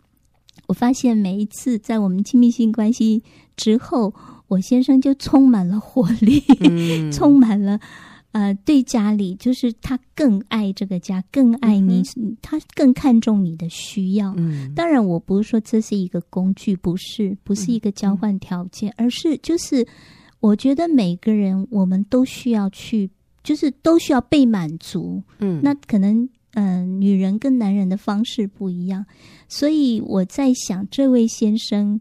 [0.69, 3.23] 我发现每一次在我们亲密性关系
[3.57, 4.15] 之后，
[4.49, 7.79] 我先生就充满了活力，嗯、 充满了。
[8.35, 14.35] 呃，对家里就是他更爱这个家，更爱你，嗯、他更看重你的需要。
[14.37, 19.87] 嗯，当然，我不是说这是一个工具，不是，不是一个交换条件，嗯、而是就是，
[20.41, 23.09] 我觉得每个人我们都需要去，
[23.45, 25.23] 就是都需要被满足。
[25.39, 29.07] 嗯，那可能，嗯、呃，女人跟男人的方式不一样，
[29.49, 32.01] 所以我在想，这位先生。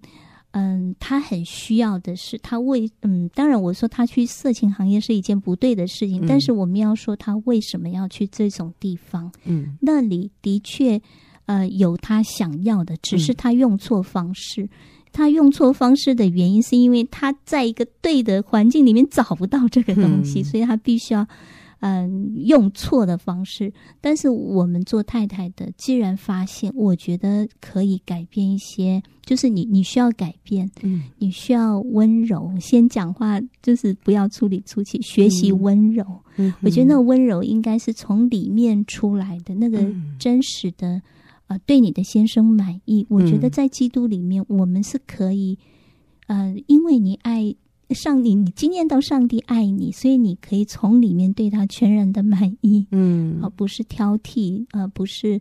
[0.54, 9.32] 嗯，他很需要的是，他为嗯，当然我说他去色情行业是一件不对的事情，嗯、但是我们要说他为什么要去这种地方？
[9.46, 11.02] 嗯，那里的确
[11.46, 14.64] 呃有他想要的，只是他用错方式。
[14.64, 14.70] 嗯、
[15.12, 21.28] 他用错方式的原因是因为他在一个对的环境里面找不到这个东西，嗯、所以他必须要。
[21.86, 36.06] 嗯，用错的方式，但是我们做太太的，既然发现，我觉得可以改变一些，就是你你需要改变，嗯，你需要温柔，先讲话就是不要处理粗气，学习温柔。
[36.38, 39.86] 嗯，我觉得那个温柔应该是从里面出来的，那个
[40.18, 41.02] 真实的，
[41.48, 43.06] 呃，对你的先生满意。
[43.10, 45.60] 我觉得在基督里面，我们是可以，
[46.28, 47.54] 呃，因为你爱。
[47.90, 55.40] 上帝，你经验到上帝爱你，所以你可以从里面对他全然的满意，嗯，而不是挑剔，呃，不是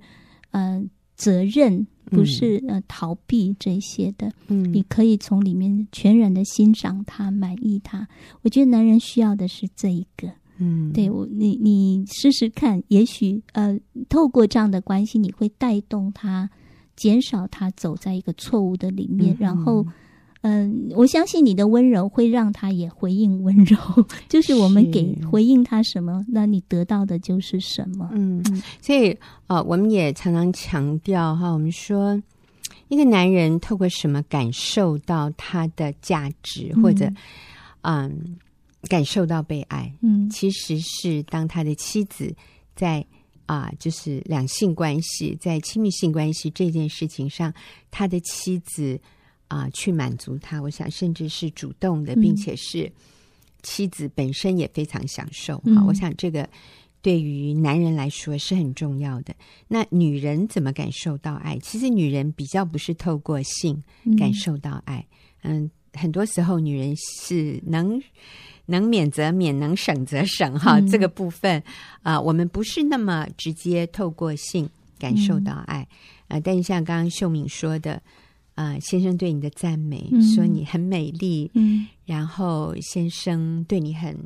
[0.50, 0.82] 呃
[1.14, 8.06] 责任，不是呃逃避这些的，嗯，你可以从里面全然的欣赏他，满意他。
[8.42, 10.28] 我觉得男人需要的是这一个，
[10.58, 13.78] 嗯，对我，你你试试看，也许呃，
[14.08, 16.50] 透过这样的关系，你会带动他，
[16.96, 19.86] 减少他走在一个错误的里面，嗯、然后。
[20.44, 23.76] 嗯，我相信你的温柔会让他也回应温柔，
[24.28, 28.10] 就是我们给回应他什么，那你得到的就是什么。
[28.12, 28.42] 嗯，
[28.80, 32.20] 所以呃，我们也常常强调哈，我们说
[32.88, 37.06] 一个男人透过什么感受到他的价值，或者
[37.82, 38.36] 嗯，嗯
[38.88, 42.34] 感受到被爱，嗯，其实是当他的妻子
[42.74, 42.98] 在
[43.46, 47.54] 啊、呃，就是两性关系在亲密性关系这件事情上，
[47.92, 49.00] 他的妻子。
[49.52, 52.90] 啊，去满足他，我想甚至是主动的，并且是
[53.62, 55.58] 妻子本身也非常享受。
[55.58, 56.48] 哈、嗯，我想这个
[57.02, 59.34] 对于男人来说是很重要的。
[59.68, 61.58] 那女人怎么感受到爱？
[61.58, 63.82] 其实女人比较不是透过性
[64.18, 65.06] 感受到爱。
[65.42, 68.02] 嗯，嗯，很多时候女人是能
[68.64, 70.78] 能免则免，能省则省哈。
[70.78, 71.62] 嗯、这个部分
[72.02, 74.66] 啊、呃，我们不是那么直接透过性
[74.98, 75.88] 感受到爱啊、
[76.28, 76.40] 嗯呃。
[76.40, 78.02] 但是像刚刚秀敏说的
[78.54, 84.16] 啊、呃，先生对你的赞美，嗯、说你很美丽，嗯，然后先生对你很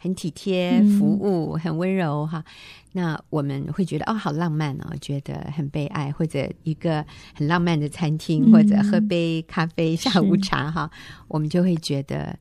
[0.00, 2.42] 很体贴、服务、很温柔哈。
[2.92, 10.90] 那我们会觉得哦，好浪漫哦，觉得很被爱，或者一个很浪漫的餐厅，嗯、或者喝杯咖啡、下午茶哈，
[11.28, 12.38] 我们就会觉得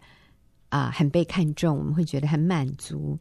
[0.69, 3.19] 啊、呃，很被看重，我们会觉得很满足。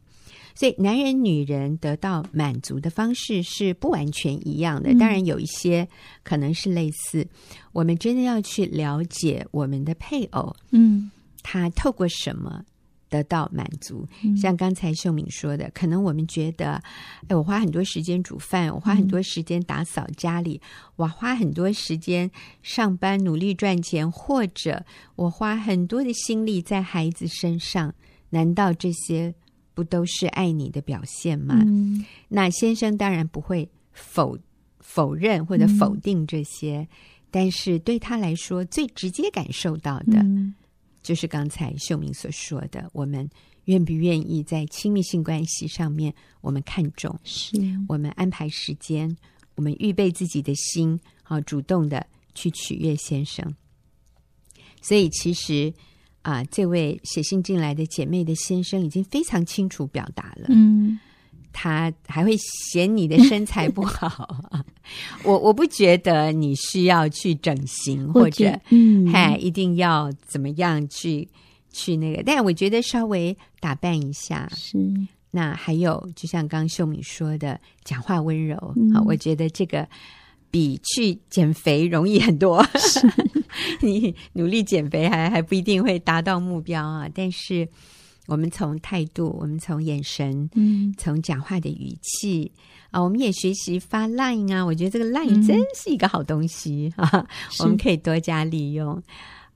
[0.55, 5.87] 所以，男人、女人得到满足的方式是不完全一样的，当然有一些
[6.23, 7.21] 可能是类似。
[7.21, 7.29] 嗯、
[7.73, 11.11] 我们真的要去了解我们的配偶，嗯，
[11.43, 12.63] 他透过什么？
[13.07, 16.81] 得到满足，像刚才秀敏说的，嗯、可能我们觉得，
[17.27, 22.29] 哎，我花很多时间煮饭，我花很多时间打扫家里，嗯、我花很多时间
[22.63, 24.83] 上班努力赚钱，或者
[25.15, 27.93] 我花很多的心力在孩子身上，
[28.31, 29.33] 难道这些
[29.75, 31.61] 不都是爱你的表现吗？
[31.67, 34.35] 嗯、那先生当然不会否
[34.79, 36.87] 否认或者否定这些，嗯、
[37.29, 40.17] 但是对他来说，最直接感受到的。
[40.23, 40.55] 嗯
[41.05, 43.29] 就是刚才秀明所说的，我们
[43.65, 46.11] 愿不愿意在亲密性关系上面，
[46.41, 47.51] 我们看重，是
[47.87, 49.15] 我们安排时间，
[49.53, 53.53] 我们预备自己的心，好主动的去取悦先生。
[54.81, 55.71] 所以其实
[56.25, 60.99] 啊，这位写信进来的姐妹的先生已经非常清楚表达了，嗯。
[61.57, 64.43] 他还会嫌你的身材不好，
[65.23, 71.25] 我我不觉得你需要去整形或者，嗯，嗨，一定要怎么样去
[71.71, 74.77] 去那个，但我觉得稍微打扮一下是。
[75.31, 78.57] 那还有，就像刚刚秀敏说的，讲话温柔。
[78.57, 79.87] 啊，嗯，我觉得这个
[80.55, 82.65] 比去减肥容易很多。
[83.83, 87.67] 你努力减肥还还不一定会达到目标啊，但是。
[88.27, 92.51] 我们从态度，我们从眼神，嗯，从讲话的语气
[92.89, 94.65] 啊，我们也学习发 line 啊。
[94.65, 97.27] 我觉得这个 line 真是一个好东西啊，嗯、
[97.59, 98.99] 我们可以多加利用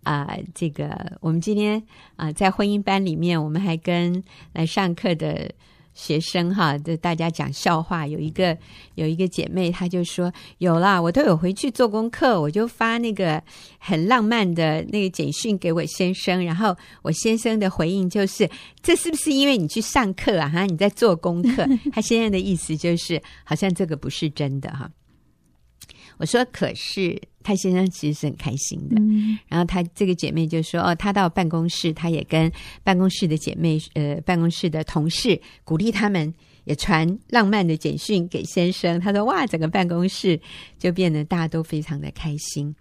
[0.03, 0.37] 啊。
[0.53, 1.81] 这个我们今天
[2.15, 5.51] 啊，在婚姻班里面，我们还跟来上课的。
[5.99, 8.07] 学生哈，就大家讲笑话。
[8.07, 8.57] 有一个
[8.95, 13.43] 有一个姐妹，她就说有啦，我都有回去做功课，我就发那个
[13.77, 18.49] 很浪漫的那个简讯给我先生，然后我先生的回应就是：
[18.81, 20.47] 这是不是因为你去上课啊？
[20.47, 21.67] 哈，你在做功课？
[21.91, 24.89] 他现在的意思就是，好像这个不是真的哈。
[26.19, 28.97] 我说：“可是他先生其实是很开心的。
[28.99, 32.51] 嗯”然后他这个姐妹就说：“哦，他到办公室，他也跟
[32.83, 36.31] 办公室的姐妹，呃，办公室的同事鼓励他们，
[36.65, 38.99] 也传浪漫的简讯给先生。
[38.99, 40.39] 他说：‘哇，整个办公室
[40.77, 42.75] 就变得大家都非常的开心。’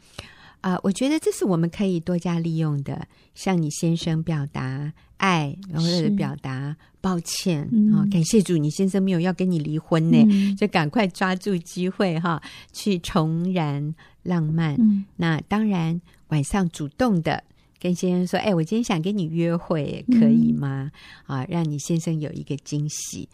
[0.60, 14.74] 啊、呃，我觉得这是我们可以多加利用的，向你先生表达。”爱，然后表达抱歉啊、嗯哦，感谢主，你先生没有要跟你离婚呢，嗯、就赶快抓住机会哈，去重燃浪漫。
[14.80, 17.42] 嗯、那当然，晚上主动的
[17.78, 20.90] 跟先生说：“哎，我今天想跟你约会，可以吗？”
[21.28, 23.28] 嗯、啊，让你先生有一个惊喜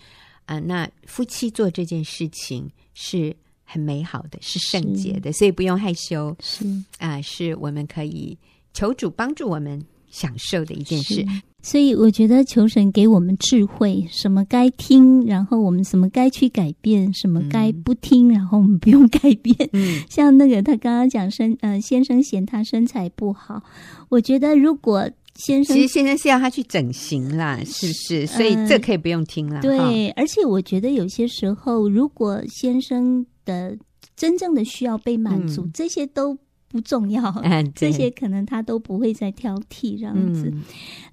[0.47, 0.59] 啊。
[0.59, 6.37] 那夫妻做这件事情是很美好的，是圣洁的，所以不用害羞。
[6.41, 6.67] 是
[6.99, 8.37] 啊，是我们可以
[8.73, 11.25] 求主帮助我们享受的一件事。
[11.65, 19.57] 所以我觉得求神给我们智慧，什么该听，然后我们什么该去改变，什么该不听，然后我们不用改变。
[19.73, 23.63] 嗯， 像那个他刚刚讲身，呃，先生嫌他身材不好，
[24.11, 28.27] 我觉得如果先生其实先生是要他去整形啦，是不是？
[28.27, 29.57] 所以这可以不用听了。
[29.57, 33.75] 呃、对，而且我觉得有些时候，如果先生的
[34.15, 36.37] 真正的需要被满足，嗯、这些都。
[36.75, 40.51] 不重要， 嗯、这些可能他都不会再挑剔这样子。
[40.53, 40.63] 嗯、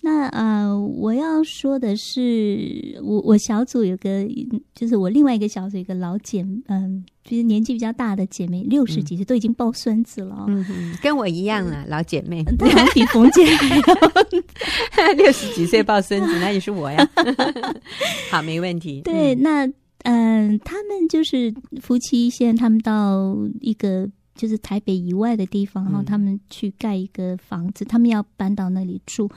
[0.01, 4.27] 那呃，我要说的是，我我小组有个，
[4.73, 10.47] 就是我另外一个小组一个老姐，嗯、呃，就是年纪比较大的姐妹，六十几岁、嗯、都已经抱孙子了，
[10.99, 13.77] 跟我一样啊，老姐妹，她比冯姐还
[15.05, 17.07] 要 六十几岁抱孙子，那也是我呀。
[18.31, 19.01] 好，没问题。
[19.01, 19.67] 对，嗯那
[20.05, 24.09] 嗯、呃，他们就是夫妻，现在他们到一个。
[24.41, 29.29] 就是台北以外的地方，然后他们去盖一个房子，嗯、他们要搬到那里住。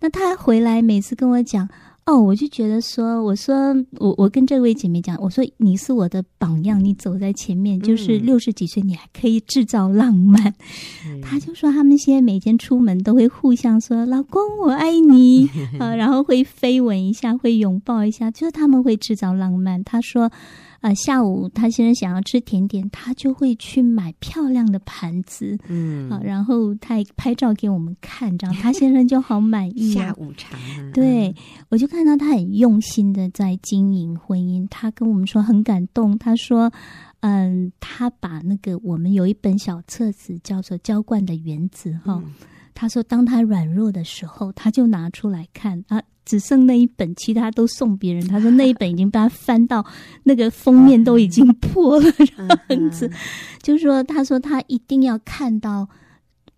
[0.00, 1.66] 那他回来每次跟我讲，
[2.04, 10.54] 哦，我就觉得说，我说我我跟这位姐妹讲，我说你是我的榜样，你走在前面，就是六十几岁你还可以制造浪漫。
[11.06, 15.48] 嗯、他就说他们现在每天出门都会互相说“老公我爱你”
[15.80, 19.82] 啊， 然后会飞吻一下，会拥抱一下，就是他们会制造浪漫。
[19.82, 20.30] 他说。
[20.80, 29.92] 呃，下午他先生想要吃甜点，他就会去买漂亮的盘子，嗯，啊，然后他也拍照给我们看，这样他先生就好满意。
[29.94, 30.56] 下午茶，
[30.94, 31.34] 对，
[31.68, 36.72] 我就看到他很用心的在经营婚姻，他跟我们说很感动，他说，
[37.20, 42.22] 嗯，他把那个我们有一本小册子叫做《浇灌的原子》哈，
[42.72, 46.00] 他说当他软弱的时候，他就拿出来看啊。
[46.30, 48.24] 只剩那一本，其他都送别人。
[48.28, 49.84] 他说那一本已经被他翻到
[50.22, 52.08] 那个封面都已经破了，
[52.68, 53.10] 这样子。
[53.60, 55.88] 就是说，他说他一定要看到，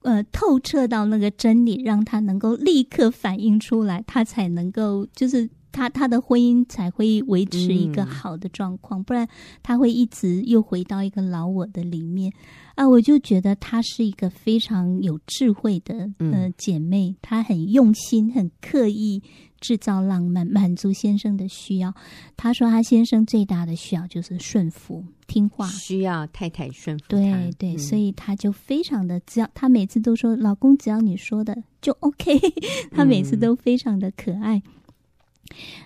[0.03, 5.49] 呃，透彻到那个真理，让他能够立刻反应出来，他才能够就是。
[5.75, 9.27] 他他的婚姻才会维持一个好的状况，嗯，不然
[9.63, 12.31] 他会一直又回到一个老我的里面
[12.75, 12.87] 啊！
[12.87, 19.23] 我就觉得她是一个非常有智慧的呃姐妹，她很用心，很刻意
[19.63, 21.95] 制造浪漫，满足先生的需要。
[22.37, 27.05] 他说，他先生最大的需要就是顺服、听话，需要太太顺服。
[27.09, 32.39] 对对，所以他就非常的，只要他每次都说：“老公，只要你说的就 OK。
[32.93, 34.61] ”他每次都非常的可爱。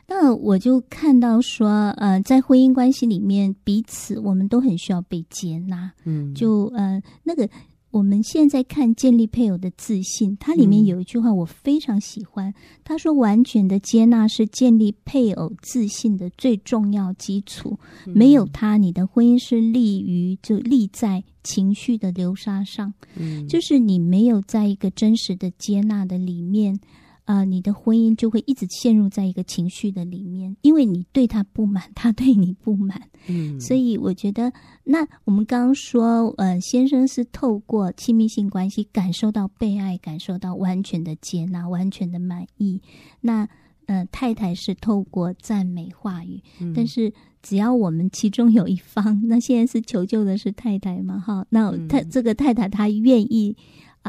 [0.07, 5.93] 那我就看到说，呃，在婚姻关系里面，彼此我们都很需要被接纳。
[6.05, 7.49] 嗯，就呃，那个
[7.91, 12.53] 我们现在看建立配偶的自信，它里面有一句话我非常喜欢。
[12.85, 22.93] 他说：“完全的接纳是建立配偶自信的最重要基础，没有他，你的婚姻是立于就立在情绪的流沙上。
[23.15, 26.79] 嗯，就是你没有在一个真实的接纳的里面。”
[27.27, 33.03] 啊、呃，你的婚姻就会一直陷入在一个情绪的里面，因为你对他不满， 他对你不满。
[33.27, 34.53] 嗯，所以我觉得，
[34.85, 42.81] 那我们刚刚说，呃，先生是透过亲密性关系感受到被爱，感受到完全的接纳，完全的满意。
[43.21, 43.49] 那
[43.87, 47.13] 呃，太太是透过赞美话语，嗯、但是
[47.43, 51.19] 只要我们其中有一方， 那现在是求救的是太太嘛？
[51.19, 53.57] 哈，那他这个太太她愿意。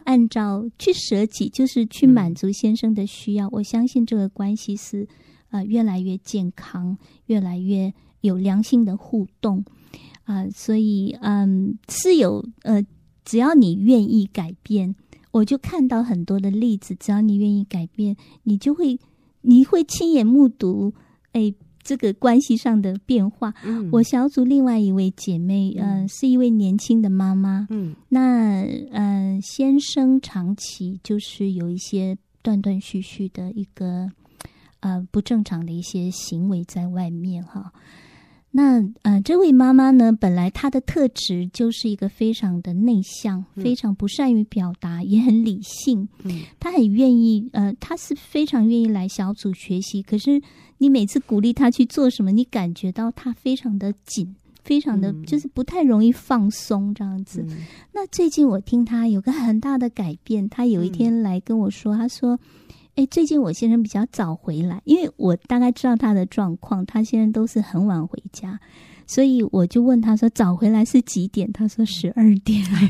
[0.06, 3.48] 按照去舍己，就是去满足先生的需要。
[3.48, 5.08] 嗯、我相信这个关系是
[5.50, 9.64] 呃越来越健康，越来越有良性的互动
[10.24, 10.52] 啊、呃。
[10.52, 12.86] 所以嗯，是有呃，
[13.24, 14.96] 只要你愿意改变，
[15.32, 16.96] 我就看到很多的例子。
[16.96, 19.00] 只要你愿意改变，你就会
[19.42, 20.94] 你会亲眼目睹
[21.34, 21.54] 哎。
[21.88, 28.62] 这个关系上的变化，嗯，我小组另外一位姐妹，嗯、呃，是一位年轻的妈妈，嗯，那
[28.92, 34.12] 呃，先生长期就是有一些断断续续的一个
[34.82, 37.72] 呃不正常的一些行为在外面哈。
[38.58, 46.10] 那呃，这位妈妈呢，本来她的特质就是一个非常的内向，嗯、非常不善于表达，也很理性。
[46.24, 50.02] 嗯，她很愿意，呃，她是非常愿意来小组学习。
[50.02, 50.42] 可是
[50.80, 57.46] 你每次鼓励她去做什么，你感觉到她非常的紧，非常的就是不太容易放松这样子。
[57.48, 57.58] 嗯、
[57.94, 62.40] 那最近我听她有个很大的改变，她有一天来跟我说，她说。
[62.98, 68.60] 哎，最近我先生比较早回来，因为我大概知道他的状况，他现在都是很晚回家，
[69.06, 72.60] 所以我就问他说：“早回来是几点？”他说：“十二点。”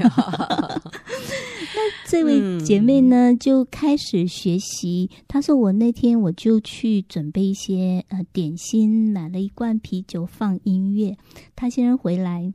[1.75, 5.09] 那这位姐妹呢，就开始学习。
[5.27, 11.17] 她说：“我那天我就去准备一些呃点心，买了一罐啤酒，放音乐。
[11.53, 12.53] 他先生回来。”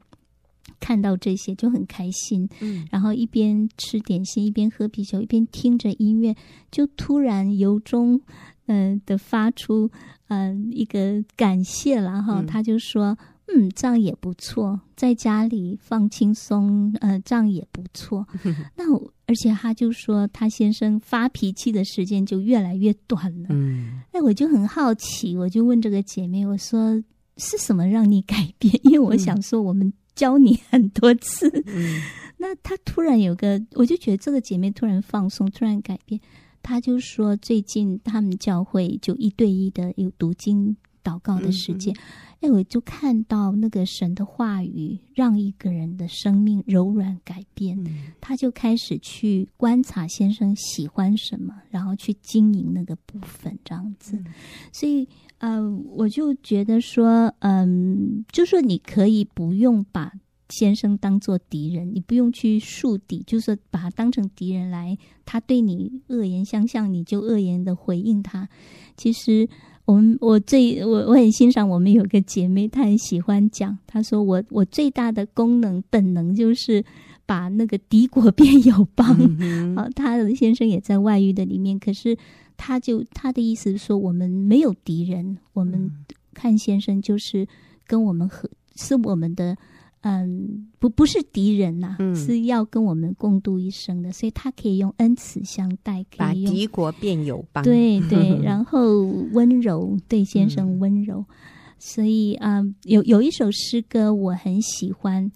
[0.83, 6.35] 看到这些就很开心，嗯，然后一边吃点心，一边喝啤酒，一边听着音乐，
[6.73, 8.21] 就突然由衷，
[8.67, 9.89] 嗯、呃、的发出，
[10.27, 12.41] 嗯、呃、一个感谢了哈。
[12.41, 13.17] 嗯、他就说，
[13.47, 18.27] 嗯，这样也不错，在家里放轻松，呃，这样也不错。
[18.43, 18.85] 嗯、那
[19.27, 23.51] 而且他就说，他先生发脾气的时间就越来越短了。
[23.51, 27.01] 嗯，哎，我就很好奇，我就问这个姐妹，我说
[27.37, 28.75] 是什么让你改变？
[28.83, 29.93] 因为我想说我们、嗯。
[30.15, 32.03] 教你很多次，嗯、
[32.39, 36.21] 那她突然有个，我就觉得这个姐妹突然放松，突然改变。
[36.63, 41.93] 她就说，最近他们教会就一对一的有读经祷告的时间，
[42.41, 47.77] 哎、嗯，我就看到那个神的话语让一个人的生命柔软改变。
[48.21, 54.17] 她、嗯、就开始去观察先生喜欢什么，然后去经营那个部分，这样子。
[54.17, 54.27] 嗯、
[54.73, 55.09] 所以。
[55.43, 55.61] 呃，
[55.97, 60.13] 我就觉得说，嗯，就说你可以不用把
[60.49, 68.49] 先生当做敌人，你不用去树敌，就是把他当成敌人来，他对你恶言相向，你就恶言的回应他。
[68.97, 69.49] 其实，
[69.85, 76.85] 我们我最我我很欣赏我们有个姐妹，她很喜欢讲，她说我我最大的功能本能就是
[77.27, 79.09] 把那个敌国 变友邦。
[79.09, 82.17] 啊、嗯哼，她的先生也在外遇的里面，可是。
[82.63, 85.91] 他就他的意思是说，我们没有敌人，我们
[86.33, 87.47] 看先生就是
[87.87, 89.57] 跟我们和是我们的。
[90.05, 97.63] 嗯，不不是敌人呐、啊嗯，是要跟我们共度一生的，所以他可以用恩慈相待，可以用把敌国变友邦。
[97.63, 99.03] 对对， 然后
[99.33, 101.35] 温柔对先生温柔，嗯、
[101.79, 105.31] 所以嗯，有有一首诗歌我很喜欢，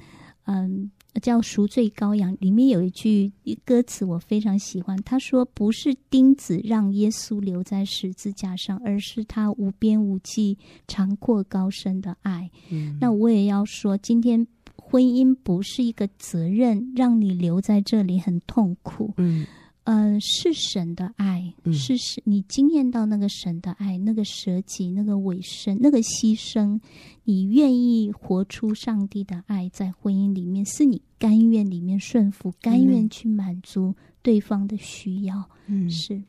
[0.47, 0.91] 嗯，
[1.21, 3.33] 叫《赎罪羔羊》，里面有一句
[3.65, 12.51] 歌词我非常喜欢，他说：“不是钉子让耶稣留在十字架上，而是他无边无际、长阔高深的爱。
[12.71, 14.47] 嗯”那我也要说，今天。
[14.79, 19.13] 婚姻不是一个责任，让你留在这里很痛苦。
[19.17, 19.45] 嗯，
[19.87, 26.81] 呃，是神的爱，嗯、是神，你经验到那个神的爱，那个舍己，那个委身，那个牺牲，
[27.25, 35.49] 你愿意活出上帝的爱，在婚姻里面，是你甘愿里面顺服，甘愿去满足对方的需要。
[35.67, 36.21] 嗯，是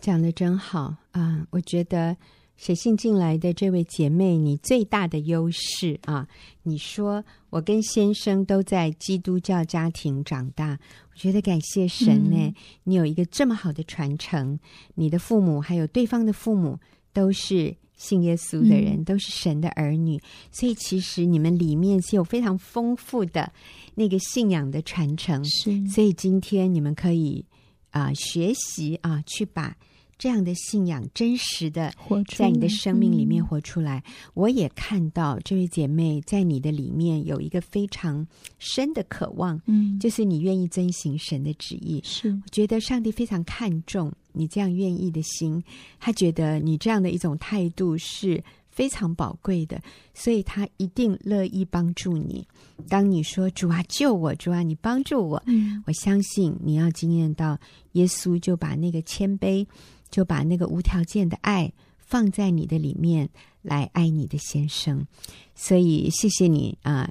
[0.00, 1.46] 讲的真好啊！
[1.50, 2.16] 我觉得。
[2.58, 6.26] 写信进来的这位姐妹，你最大的优势啊！
[6.64, 10.76] 你说我跟先生都在基督教家庭长大，
[11.12, 14.58] 我觉得感谢神呢，嗯、你有一个这么好的传承，
[14.96, 16.76] 你的父母还有对方的父母
[17.12, 23.52] 都是信耶稣的人，嗯、都是神的儿女，所以其实你们里面是有非常丰富的
[23.94, 25.44] 那个信仰的传承。
[25.44, 27.44] 是，所以今天你们可以
[27.90, 29.76] 啊、呃、学习啊去把。
[30.18, 31.92] 这样的信仰真实的
[32.36, 38.26] 在你的生命里面活出来，嗯、我也看到这位姐妹在你的里面有一个非常
[38.58, 42.00] 深的渴望，嗯，就是你愿意遵行神的旨意。
[42.04, 45.62] 是，我觉得上帝非常看重你这样愿意的心，
[46.00, 49.80] 他觉得你这样的一种态度是非常宝贵的，
[50.14, 52.46] 所以他一定乐意帮助你。
[52.88, 54.34] 当你说“主啊，救我！
[54.36, 57.58] 主啊，你帮助我！”嗯，我相信你要经验到
[57.92, 59.66] 耶稣就把那个谦卑。
[60.10, 63.28] 就把那个无条件的爱放在你的里面，
[63.62, 65.06] 来爱你的先生。
[65.54, 67.10] 所以谢谢你啊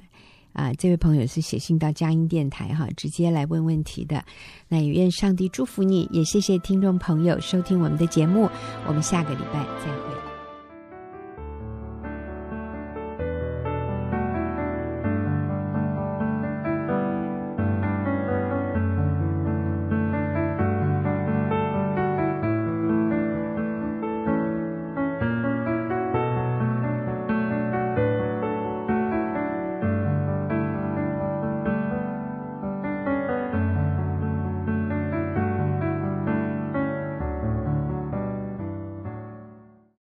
[0.52, 0.72] 啊！
[0.74, 4.24] 这位朋友是写信到佳音电台哈，直接来问问题的。
[4.66, 8.48] 那也愿上帝祝福你，也谢谢听众朋友收听我们的节目。
[8.86, 10.17] 我们下个礼拜再会。